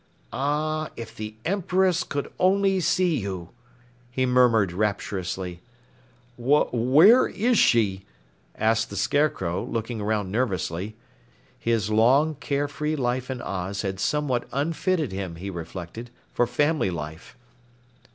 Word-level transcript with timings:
"Ah, 0.33 0.89
if 0.95 1.15
the 1.15 1.35
Empress 1.45 2.03
could 2.03 2.33
only 2.39 2.79
see 2.79 3.15
you!" 3.19 3.49
he 4.09 4.25
murmured 4.25 4.71
rapturously. 4.73 5.59
"Where 6.37 6.65
where 6.71 7.27
is 7.27 7.59
she?" 7.59 8.07
asked 8.55 8.89
the 8.89 8.95
Scarecrow, 8.95 9.63
looking 9.63 10.01
around 10.01 10.31
nervously. 10.31 10.95
His 11.59 11.91
long, 11.91 12.33
care 12.33 12.67
free 12.67 12.95
life 12.95 13.29
in 13.29 13.43
Oz 13.43 13.83
had 13.83 13.99
somewhat 13.99 14.47
unfitted 14.51 15.11
him, 15.11 15.35
he 15.35 15.51
reflected, 15.51 16.09
for 16.33 16.47
family 16.47 16.89
life. 16.89 17.37